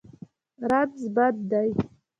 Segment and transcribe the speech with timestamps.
[0.69, 1.69] رنځ بد دی.